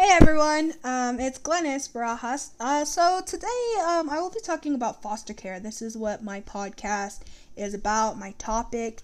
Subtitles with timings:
[0.00, 2.52] Hey everyone, um, it's Glennis Barajas.
[2.58, 5.60] Uh, so today um, I will be talking about foster care.
[5.60, 7.20] This is what my podcast
[7.54, 9.02] is about, my topic.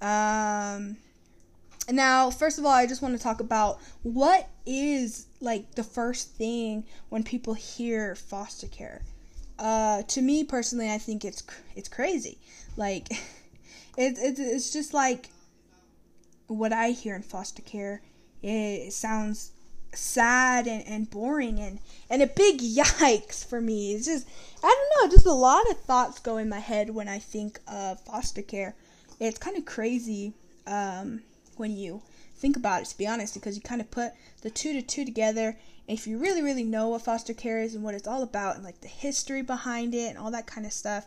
[0.00, 0.96] Um,
[1.90, 6.30] now, first of all, I just want to talk about what is like the first
[6.30, 9.02] thing when people hear foster care.
[9.58, 11.42] Uh, to me personally, I think it's
[11.76, 12.38] it's crazy.
[12.78, 13.10] Like,
[13.98, 15.28] it, it it's just like
[16.46, 18.00] what I hear in foster care.
[18.42, 19.52] It sounds
[19.94, 21.78] sad and, and boring and,
[22.08, 23.94] and a big yikes for me.
[23.94, 24.28] It's just,
[24.62, 27.60] I don't know, just a lot of thoughts go in my head when I think
[27.66, 28.74] of foster care.
[29.20, 30.34] It's kind of crazy
[30.66, 31.22] um,
[31.56, 32.02] when you
[32.36, 35.04] think about it, to be honest, because you kind of put the two to two
[35.04, 35.56] together.
[35.88, 38.56] And if you really, really know what foster care is and what it's all about
[38.56, 41.06] and like the history behind it and all that kind of stuff,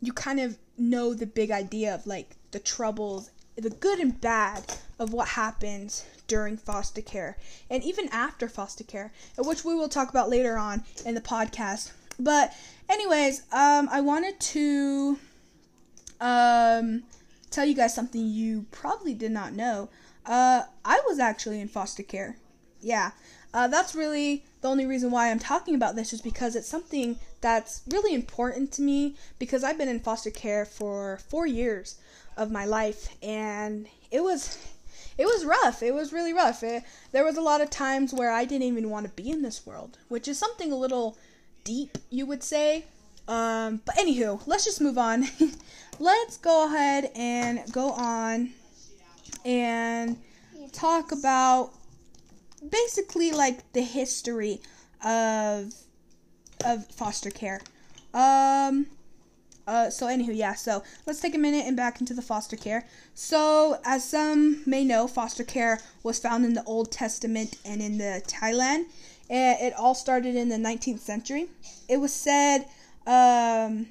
[0.00, 4.62] you kind of know the big idea of like the troubles the good and bad
[4.98, 7.36] of what happens during foster care
[7.70, 11.92] and even after foster care, which we will talk about later on in the podcast.
[12.18, 12.54] But,
[12.88, 15.18] anyways, um, I wanted to
[16.20, 17.02] um,
[17.50, 19.88] tell you guys something you probably did not know.
[20.24, 22.36] Uh, I was actually in foster care.
[22.80, 23.12] Yeah,
[23.54, 27.18] uh, that's really the only reason why I'm talking about this is because it's something
[27.40, 31.96] that's really important to me because I've been in foster care for four years
[32.36, 34.58] of my life and it was
[35.18, 35.82] it was rough.
[35.82, 36.62] It was really rough.
[36.62, 39.42] It, there was a lot of times where I didn't even want to be in
[39.42, 41.16] this world, which is something a little
[41.64, 42.84] deep, you would say.
[43.28, 45.24] Um, but anywho, let's just move on.
[45.98, 48.50] let's go ahead and go on
[49.44, 50.18] and
[50.72, 51.72] talk about
[52.70, 54.60] basically like the history
[55.04, 55.72] of
[56.64, 57.60] of foster care.
[58.14, 58.86] Um,
[59.66, 60.54] uh, so anywho, yeah.
[60.54, 62.86] So let's take a minute and back into the foster care.
[63.14, 67.98] So as some may know, foster care was found in the Old Testament and in
[67.98, 68.86] the Talmud.
[69.28, 71.48] And it all started in the 19th century.
[71.88, 72.66] It was said
[73.06, 73.88] um,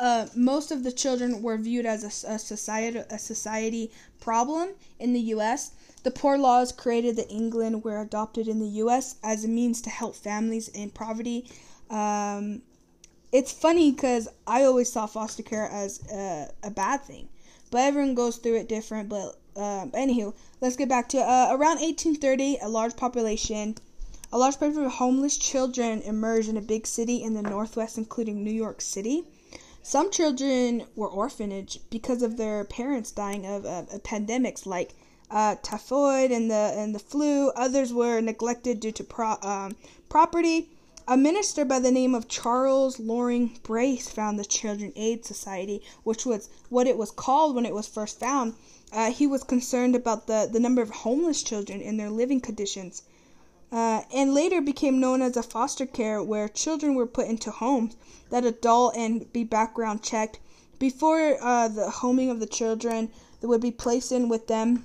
[0.00, 5.12] uh, most of the children were viewed as a, a, society a society problem in
[5.12, 5.72] the U.S.
[6.02, 9.16] The poor laws created in England were adopted in the U.S.
[9.22, 11.48] as a means to help families in poverty.
[11.90, 12.62] Um,
[13.32, 17.28] it's funny because I always saw foster care as a, bad thing,
[17.70, 19.08] but everyone goes through it different.
[19.08, 22.58] But um, anywho, let's get back to uh, around 1830.
[22.60, 23.76] A large population,
[24.32, 28.42] a large population of homeless children emerged in a big city in the northwest, including
[28.42, 29.24] New York City.
[29.82, 33.62] Some children were orphanage because of their parents dying of
[34.02, 34.94] pandemics like
[35.30, 37.50] uh, typhoid and the and the flu.
[37.50, 39.76] Others were neglected due to pro, um,
[40.08, 40.68] property
[41.08, 46.26] a minister by the name of Charles Loring Brace found the Children Aid Society, which
[46.26, 48.54] was what it was called when it was first found.
[48.92, 53.02] Uh, he was concerned about the, the number of homeless children and their living conditions.
[53.72, 57.96] Uh, and later became known as a foster care, where children were put into homes
[58.30, 60.38] that adult and be background checked.
[60.78, 63.10] Before uh, the homing of the children,
[63.40, 64.84] that would be placed in with them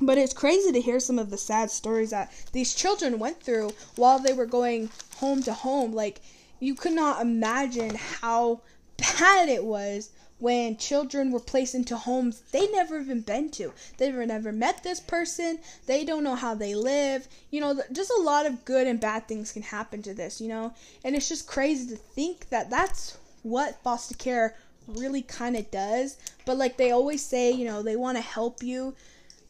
[0.00, 3.72] but it's crazy to hear some of the sad stories that these children went through
[3.96, 5.92] while they were going home to home.
[5.92, 6.20] Like,
[6.60, 8.60] you could not imagine how
[8.96, 13.72] bad it was when children were placed into homes they never even been to.
[13.96, 15.58] They've never met this person.
[15.86, 17.26] They don't know how they live.
[17.50, 20.48] You know, just a lot of good and bad things can happen to this, you
[20.48, 20.72] know?
[21.04, 24.54] And it's just crazy to think that that's what foster care
[24.86, 26.16] really kind of does.
[26.46, 28.94] But like they always say, you know, they want to help you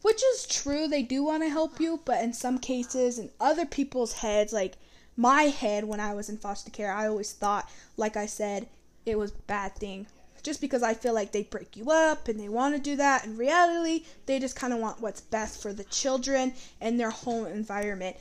[0.01, 3.65] which is true, they do want to help you, but in some cases, in other
[3.65, 4.77] people's heads, like
[5.17, 8.67] my head when I was in foster care, I always thought, like I said,
[9.05, 10.07] it was bad thing.
[10.41, 13.25] Just because I feel like they break you up and they want to do that.
[13.25, 17.45] In reality, they just kind of want what's best for the children and their home
[17.47, 18.15] environment.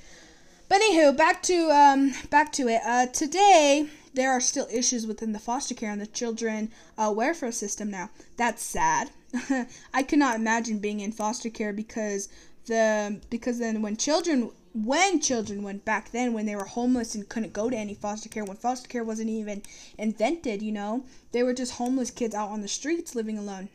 [0.69, 2.83] But anywho, back to um, back to it.
[2.85, 7.53] Uh, today there are still issues within the foster care and the children uh, welfare
[7.53, 8.11] system now.
[8.37, 9.11] That's sad.
[9.95, 12.29] I could not imagine being in foster care because
[12.67, 17.29] the because then when children when children went back then when they were homeless and
[17.29, 19.63] couldn't go to any foster care when foster care wasn't even
[19.97, 23.69] invented you know they were just homeless kids out on the streets living alone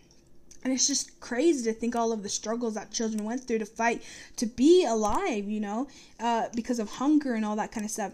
[0.64, 3.66] and it's just crazy to think all of the struggles that children went through to
[3.66, 4.02] fight
[4.38, 5.88] to be alive you know
[6.20, 8.14] uh, because of hunger and all that kind of stuff.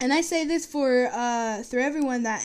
[0.00, 2.44] And i say this for uh, through everyone that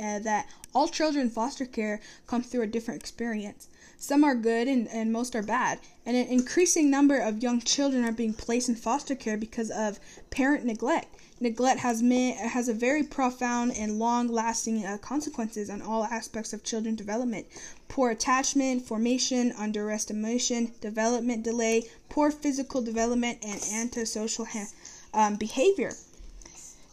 [0.00, 3.68] uh, that all children in foster care come through a different experience.
[3.98, 5.78] Some are good and, and most are bad.
[6.06, 10.00] And an increasing number of young children are being placed in foster care because of
[10.30, 11.14] parent neglect.
[11.38, 16.64] Neglect has me- has a very profound and long-lasting uh, consequences on all aspects of
[16.64, 17.46] children development.
[17.88, 24.72] Poor attachment, formation, underestimation, development delay, poor physical development, and antisocial ha-
[25.12, 25.92] um, behavior.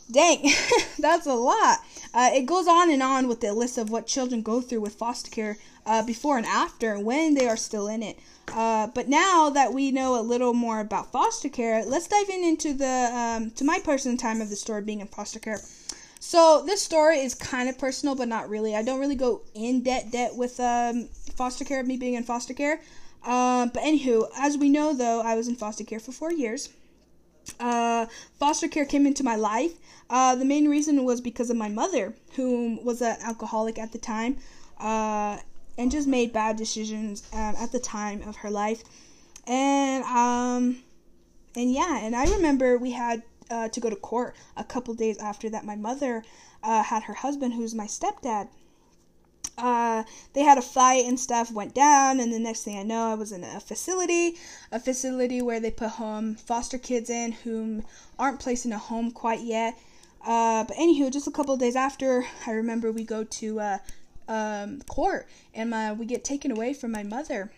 [0.09, 0.49] Dang,
[0.99, 1.79] that's a lot.
[2.13, 4.95] Uh, it goes on and on with the list of what children go through with
[4.95, 8.17] foster care uh, before and after when they are still in it.
[8.53, 12.43] Uh, but now that we know a little more about foster care, let's dive in
[12.43, 15.59] into the um, to my personal time of the story being in foster care.
[16.19, 18.75] So this story is kind of personal, but not really.
[18.75, 22.23] I don't really go in debt debt with um, foster care, of me being in
[22.23, 22.79] foster care.
[23.25, 26.69] Uh, but anywho, as we know, though, I was in foster care for four years.
[27.59, 28.05] Uh,
[28.39, 29.73] foster care came into my life.
[30.09, 33.97] Uh, the main reason was because of my mother, who was an alcoholic at the
[33.97, 34.37] time,
[34.79, 35.37] uh,
[35.77, 38.83] and just made bad decisions um, at the time of her life.
[39.45, 40.83] And um,
[41.55, 45.17] and yeah, and I remember we had uh, to go to court a couple days
[45.17, 45.65] after that.
[45.65, 46.23] My mother
[46.63, 48.47] uh, had her husband, who's my stepdad.
[49.57, 53.11] Uh, they had a fight and stuff went down, and the next thing I know,
[53.11, 54.35] I was in a facility,
[54.71, 57.83] a facility where they put home foster kids in whom
[58.19, 59.77] aren't placed in a home quite yet.
[60.23, 63.77] Uh, but anywho, just a couple days after, I remember we go to uh,
[64.27, 67.51] um, court, and my, we get taken away from my mother.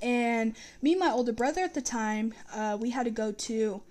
[0.00, 3.82] And me and my older brother at the time, uh, we had to go to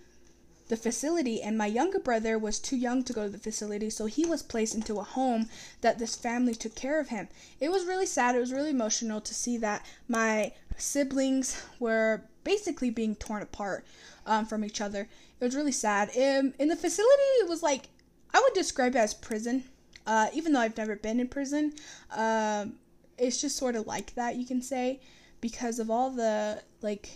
[0.72, 4.06] the facility, and my younger brother was too young to go to the facility, so
[4.06, 5.50] he was placed into a home
[5.82, 7.28] that this family took care of him.
[7.60, 12.90] It was really sad, it was really emotional to see that my siblings were basically
[12.90, 13.86] being torn apart
[14.26, 15.10] um, from each other.
[15.42, 16.10] It was really sad.
[16.16, 17.90] In, in the facility, it was like,
[18.34, 19.66] I would describe it as prison.
[20.08, 21.74] Uh, even though I've never been in prison,
[22.16, 22.76] um,
[23.18, 25.02] it's just sort of like that, you can say,
[25.42, 27.10] because of all the like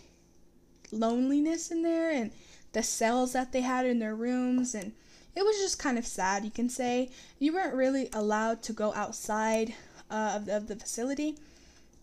[0.92, 2.32] loneliness in there and
[2.76, 4.92] the cells that they had in their rooms and
[5.34, 7.10] it was just kind of sad you can say.
[7.40, 9.74] You weren't really allowed to go outside
[10.12, 11.38] uh, of, the, of the facility.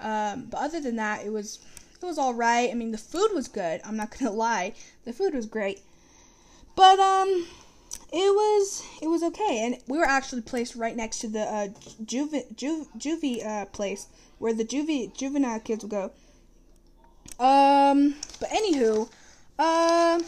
[0.00, 1.58] Um, but other than that it was
[2.00, 2.70] it was all right.
[2.70, 3.82] I mean the food was good.
[3.84, 4.72] I'm not gonna lie.
[5.04, 5.80] The food was great.
[6.74, 7.46] But um
[8.10, 9.60] it was it was okay.
[9.64, 11.68] And we were actually placed right next to the uh,
[12.02, 14.06] juve, juve, juvie uh, place
[14.38, 16.12] where the juvie juvenile kids would go.
[17.38, 19.10] Um but anywho
[19.62, 20.20] uh,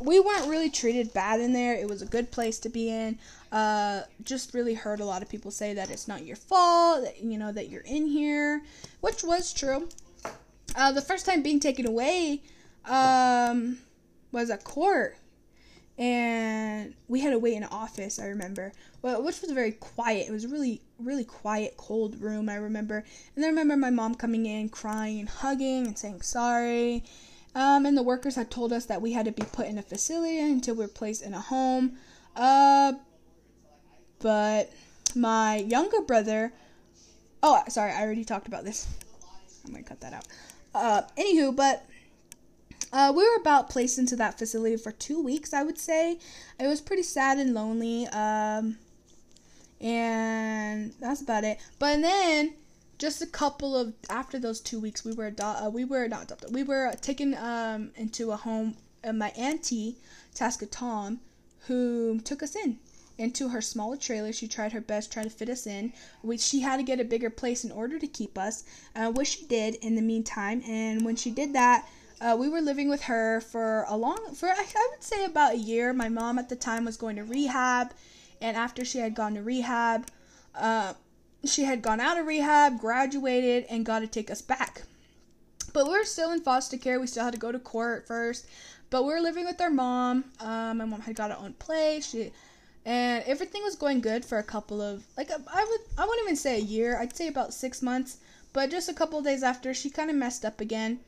[0.00, 1.74] we weren't really treated bad in there.
[1.74, 3.16] It was a good place to be in.
[3.52, 7.22] Uh, just really heard a lot of people say that it's not your fault, that,
[7.22, 8.62] you know, that you're in here,
[9.00, 9.88] which was true.
[10.74, 12.42] Uh, the first time being taken away
[12.84, 13.78] um,
[14.32, 15.16] was at court,
[15.96, 18.18] and we had to wait in an office.
[18.18, 18.72] I remember,
[19.02, 20.28] well, which was very quiet.
[20.28, 22.48] It was really, really quiet, cold room.
[22.48, 23.04] I remember,
[23.36, 27.04] and I remember my mom coming in, crying, and hugging, and saying sorry
[27.58, 29.82] um, and the workers had told us that we had to be put in a
[29.82, 31.98] facility until we were placed in a home.
[32.36, 32.92] Uh,
[34.20, 34.72] but
[35.16, 36.52] my younger brother.
[37.42, 38.86] Oh, sorry, I already talked about this.
[39.66, 40.26] I'm gonna cut that out.
[40.72, 41.84] Uh, anywho, but
[42.92, 46.20] uh, we were about placed into that facility for two weeks, I would say.
[46.60, 48.06] It was pretty sad and lonely.
[48.06, 48.78] Um,
[49.80, 51.58] and that's about it.
[51.80, 52.54] But then
[52.98, 56.24] just a couple of after those two weeks, we were ado- uh, we were not
[56.24, 56.52] adopted.
[56.52, 58.76] We were taken um, into a home.
[59.04, 59.96] Uh, my auntie,
[60.34, 61.20] Tasca Tom,
[61.66, 62.78] who took us in
[63.18, 64.32] into her smaller trailer.
[64.32, 65.92] She tried her best, trying to fit us in.
[66.22, 68.64] We, she had to get a bigger place in order to keep us,
[68.94, 70.62] uh, which she did in the meantime.
[70.66, 71.88] And when she did that,
[72.20, 75.54] uh, we were living with her for a long, for I, I would say about
[75.54, 75.92] a year.
[75.92, 77.92] My mom at the time was going to rehab,
[78.40, 80.06] and after she had gone to rehab,
[80.54, 80.94] uh,
[81.44, 84.82] she had gone out of rehab, graduated, and got to take us back.
[85.72, 86.98] But we are still in foster care.
[86.98, 88.46] We still had to go to court first.
[88.90, 90.24] But we are living with our mom.
[90.40, 92.10] Um, my mom had got her own place.
[92.10, 92.32] She,
[92.84, 96.36] and everything was going good for a couple of like I would I wouldn't even
[96.36, 96.98] say a year.
[96.98, 98.18] I'd say about six months.
[98.54, 101.00] But just a couple days after, she kind of messed up again,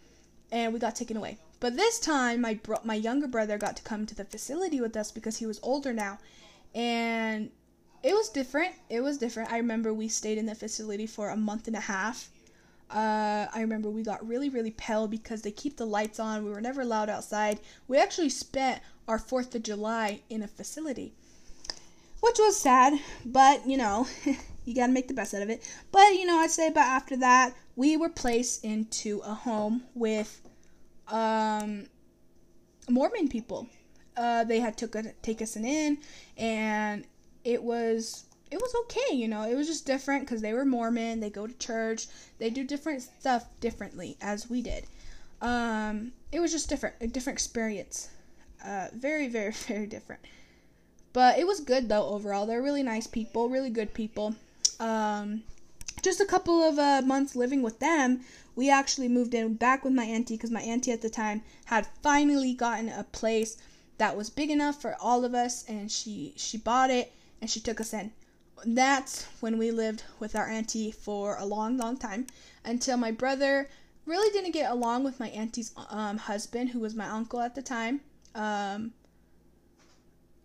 [0.52, 1.38] and we got taken away.
[1.58, 4.94] But this time, my bro- my younger brother got to come to the facility with
[4.96, 6.18] us because he was older now,
[6.75, 7.50] and
[8.20, 8.74] was different.
[8.90, 9.50] It was different.
[9.50, 12.28] I remember we stayed in the facility for a month and a half.
[12.90, 16.44] Uh, I remember we got really, really pale because they keep the lights on.
[16.44, 17.60] We were never allowed outside.
[17.88, 21.14] We actually spent our 4th of July in a facility,
[22.20, 24.06] which was sad, but you know,
[24.66, 25.66] you gotta make the best out of it.
[25.90, 30.42] But you know, I'd say about after that, we were placed into a home with
[31.08, 31.86] um,
[32.86, 33.66] Mormon people.
[34.14, 35.96] Uh, they had took a, take us in,
[36.36, 37.06] and
[37.44, 39.42] it was it was okay, you know.
[39.42, 41.20] It was just different because they were Mormon.
[41.20, 42.06] They go to church.
[42.38, 44.87] They do different stuff differently as we did.
[45.40, 48.09] Um, it was just different, a different experience.
[48.64, 50.23] Uh, very, very, very different.
[51.12, 52.47] But it was good though overall.
[52.47, 54.35] They're really nice people, really good people.
[54.78, 55.42] Um,
[56.02, 58.20] just a couple of uh, months living with them,
[58.56, 61.87] we actually moved in back with my auntie because my auntie at the time had
[62.02, 63.59] finally gotten a place
[63.99, 67.61] that was big enough for all of us, and she she bought it and she
[67.61, 68.12] took us in.
[68.64, 72.26] That's when we lived with our auntie for a long, long time
[72.64, 73.68] until my brother
[74.06, 77.62] really didn't get along with my auntie's um, husband, who was my uncle at the
[77.62, 78.00] time.
[78.35, 78.92] Um,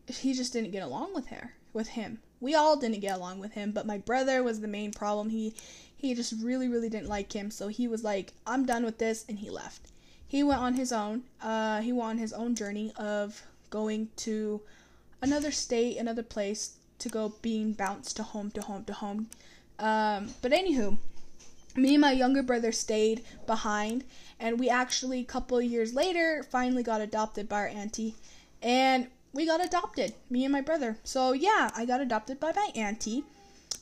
[0.07, 2.19] he just didn't get along with her, with him.
[2.39, 5.29] We all didn't get along with him, but my brother was the main problem.
[5.29, 5.55] He
[5.97, 9.25] he just really, really didn't like him, so he was like, "I'm done with this,"
[9.27, 9.91] and he left.
[10.27, 11.23] He went on his own.
[11.41, 14.61] Uh, he went on his own journey of going to
[15.21, 19.27] another state, another place to go being bounced to home to home to home.
[19.79, 20.97] Um, but anywho,
[21.75, 24.03] me and my younger brother stayed behind,
[24.39, 28.15] and we actually a couple years later finally got adopted by our auntie,
[28.61, 30.97] and we got adopted, me and my brother.
[31.03, 33.25] So yeah, I got adopted by my auntie.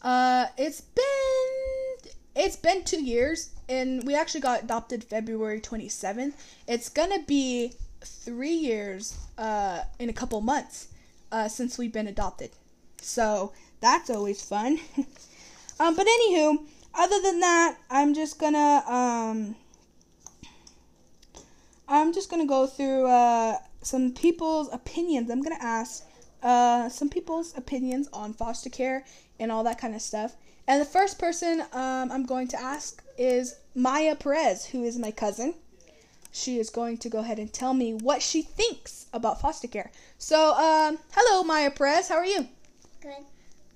[0.01, 6.36] Uh, it's been it's been two years, and we actually got adopted February twenty seventh.
[6.67, 10.88] It's gonna be three years uh, in a couple months
[11.32, 12.50] uh, since we've been adopted.
[13.03, 14.79] So that's always fun.
[15.79, 16.57] um, but anywho,
[16.95, 19.55] other than that, I'm just gonna um,
[21.88, 25.29] I'm just gonna go through uh, some people's opinions.
[25.29, 26.05] I'm gonna ask
[26.41, 29.05] uh, some people's opinions on foster care
[29.39, 30.36] and all that kind of stuff.
[30.67, 35.12] And the first person um, I'm going to ask is Maya Perez, who is my
[35.12, 35.55] cousin.
[36.31, 39.91] She is going to go ahead and tell me what she thinks about foster care.
[40.17, 42.07] So, um, hello, Maya Perez.
[42.07, 42.48] How are you?
[43.03, 43.25] Good.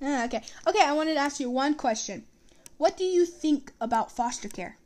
[0.01, 0.41] Ah, okay.
[0.65, 2.23] Okay, I wanted to ask you one question.
[2.77, 4.77] What do you think about foster care?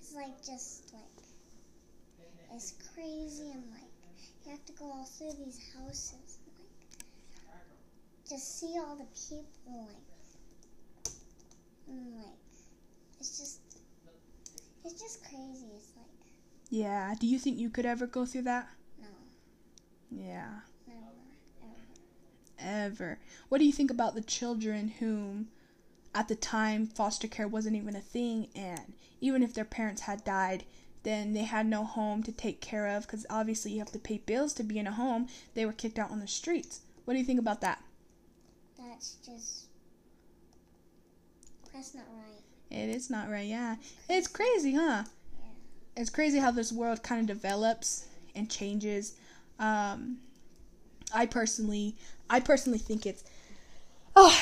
[0.00, 1.02] It's like just like
[2.54, 3.92] it's crazy and like
[4.46, 7.66] you have to go all through these houses and like
[8.26, 11.12] just see all the people like
[11.88, 12.40] and like
[13.20, 13.60] it's just
[14.84, 15.66] it's just crazy.
[15.76, 16.06] It's like
[16.70, 17.14] Yeah.
[17.20, 18.68] Do you think you could ever go through that?
[18.98, 19.06] no,
[20.10, 20.60] Yeah.
[22.58, 23.18] Ever.
[23.48, 25.48] What do you think about the children whom
[26.14, 30.24] at the time foster care wasn't even a thing and even if their parents had
[30.24, 30.64] died
[31.02, 34.18] then they had no home to take care of because obviously you have to pay
[34.18, 37.18] bills to be in a home they were kicked out on the streets what do
[37.20, 37.82] you think about that
[38.78, 39.66] That's just
[41.72, 42.80] that's not right.
[42.80, 43.76] it is not right yeah
[44.08, 45.04] it's crazy huh
[45.38, 46.00] Yeah.
[46.00, 49.14] it's crazy how this world kind of develops and changes.
[49.58, 50.18] Um,
[51.12, 51.96] I personally,
[52.28, 53.24] I personally think it's,
[54.14, 54.38] oh,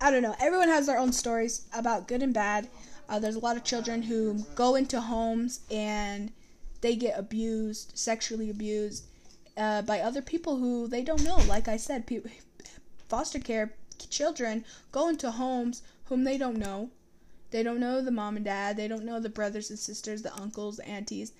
[0.00, 0.34] I don't know.
[0.40, 2.68] Everyone has their own stories about good and bad.
[3.08, 6.32] Uh, there's a lot of children who go into homes and
[6.80, 9.04] they get abused, sexually abused,
[9.56, 11.36] uh, by other people who they don't know.
[11.48, 12.04] Like I said,
[13.08, 13.74] foster care
[14.10, 16.90] children go into homes whom they don't know.
[17.50, 18.76] They don't know the mom and dad.
[18.76, 21.32] They don't know the brothers and sisters, the uncles, the aunties.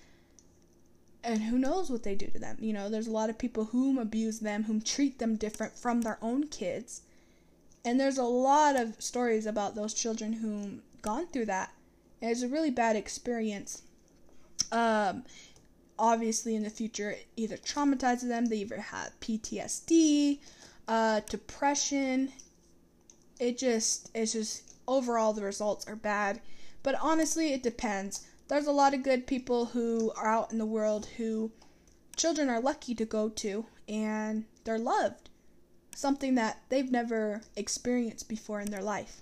[1.25, 2.59] And who knows what they do to them?
[2.61, 6.03] You know, there's a lot of people whom abuse them, whom treat them different from
[6.03, 7.01] their own kids.
[7.85, 11.73] And there's a lot of stories about those children whom gone through that.
[12.21, 13.83] And it's a really bad experience.
[14.71, 15.25] Um,
[15.99, 20.39] obviously, in the future, it either traumatizes them, they either have PTSD,
[20.89, 22.33] uh, depression.
[23.41, 26.41] It just, it's just, overall, the results are bad.
[26.83, 28.27] But honestly, it depends.
[28.49, 31.51] There's a lot of good people who are out in the world who
[32.17, 35.31] children are lucky to go to and they're loved.
[35.97, 39.17] Something that they've never experienced before in their life.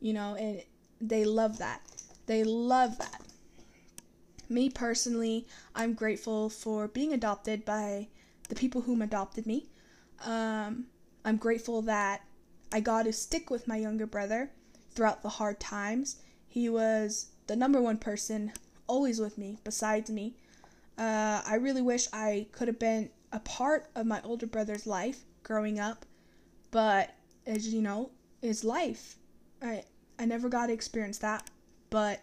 [0.00, 0.62] You know, and
[1.00, 1.80] they love that.
[2.26, 3.22] They love that.
[4.48, 8.08] Me personally, I'm grateful for being adopted by
[8.48, 9.68] the people whom adopted me.
[10.24, 10.86] Um,
[11.24, 12.22] I'm grateful that
[12.72, 14.50] I got to stick with my younger brother
[14.94, 16.16] throughout the hard times.
[16.46, 18.52] He was the number one person
[18.86, 20.34] always with me, besides me.
[20.96, 25.24] Uh, I really wish I could have been a part of my older brother's life
[25.42, 26.06] growing up,
[26.70, 27.14] but
[27.46, 28.10] as you know,
[28.42, 29.16] is life.
[29.62, 29.84] I
[30.18, 31.50] I never got to experience that,
[31.90, 32.20] but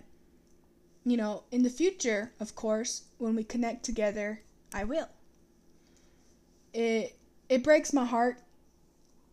[1.03, 4.41] you know, in the future, of course, when we connect together,
[4.73, 5.09] I will.
[6.73, 7.17] It
[7.49, 8.39] it breaks my heart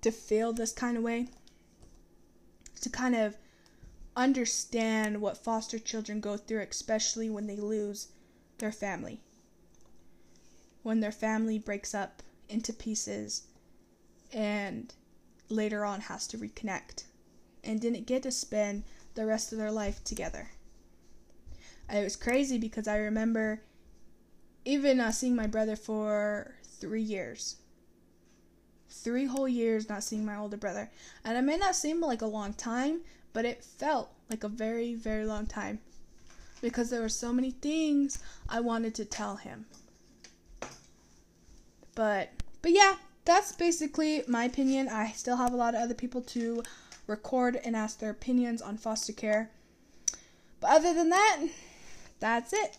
[0.00, 1.28] to feel this kind of way.
[2.80, 3.36] To kind of
[4.18, 8.08] understand what foster children go through, especially when they lose
[8.58, 9.20] their family.
[10.82, 13.44] When their family breaks up into pieces
[14.32, 14.92] and
[15.48, 17.04] later on has to reconnect
[17.62, 18.82] and didn't get to spend
[19.14, 20.50] the rest of their life together.
[21.88, 23.62] It was crazy because I remember
[24.64, 27.56] even uh, seeing my brother for three years.
[28.90, 30.90] Three whole years not seeing my older brother.
[31.24, 34.94] And it may not seem like a long time, but it felt like a very,
[34.94, 35.80] very long time.
[36.60, 38.18] Because there were so many things
[38.48, 39.66] I wanted to tell him.
[41.94, 42.30] But
[42.62, 44.88] but yeah, that's basically my opinion.
[44.88, 46.62] I still have a lot of other people to
[47.06, 49.50] record and ask their opinions on foster care.
[50.60, 51.44] But other than that,
[52.20, 52.76] that's it.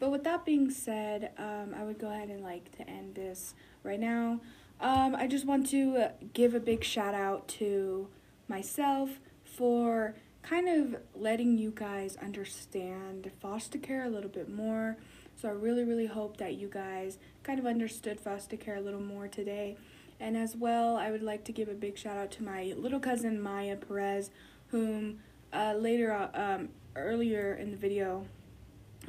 [0.00, 3.54] But with that being said, um, I would go ahead and like to end this
[3.82, 4.40] right now.
[4.80, 8.08] Um, I just want to give a big shout out to
[8.48, 14.96] myself for kind of letting you guys understand foster care a little bit more.
[15.36, 19.00] So I really, really hope that you guys kind of understood foster care a little
[19.00, 19.76] more today.
[20.20, 22.98] And as well, I would like to give a big shout out to my little
[22.98, 24.30] cousin Maya Perez,
[24.68, 25.20] whom
[25.52, 28.26] uh, later, uh, um, earlier in the video,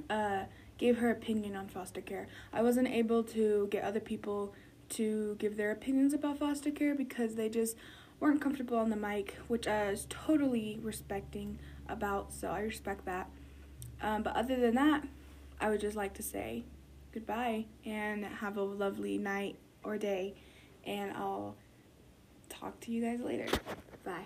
[0.10, 0.44] uh,
[0.78, 2.28] gave her opinion on foster care.
[2.54, 4.54] I wasn't able to get other people
[4.90, 7.76] to give their opinions about foster care because they just
[8.20, 13.30] weren't comfortable on the mic, which I was totally respecting about, so I respect that.
[14.02, 15.04] Um, but other than that,
[15.60, 16.64] I would just like to say
[17.14, 20.36] goodbye and have a lovely night or day,
[20.86, 21.56] and I'll
[22.50, 23.48] talk to you guys later.
[24.04, 24.26] Bye.